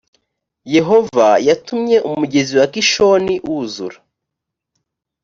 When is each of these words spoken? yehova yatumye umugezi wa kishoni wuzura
yehova 0.75 1.27
yatumye 1.47 1.97
umugezi 2.09 2.53
wa 2.59 2.67
kishoni 2.73 3.33
wuzura 3.47 3.97